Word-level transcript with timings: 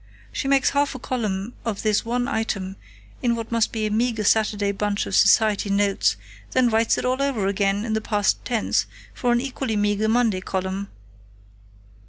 "She 0.31 0.47
makes 0.47 0.71
half 0.71 0.95
a 0.95 0.99
column 0.99 1.53
of 1.63 1.83
this 1.83 2.03
one 2.03 2.27
item 2.27 2.75
in 3.21 3.35
what 3.35 3.51
must 3.51 3.71
be 3.71 3.85
a 3.85 3.91
meager 3.91 4.23
Saturday 4.23 4.71
bunch 4.71 5.05
of 5.05 5.13
'Society 5.15 5.69
Notes,' 5.69 6.15
then 6.53 6.69
writes 6.69 6.97
it 6.97 7.05
all 7.05 7.21
over 7.21 7.45
again, 7.45 7.85
in 7.85 7.93
the 7.93 8.01
past 8.01 8.43
tense, 8.43 8.87
for 9.13 9.31
an 9.31 9.39
equally 9.39 9.75
meager 9.75 10.09
Monday 10.09 10.41
column.... 10.41 10.89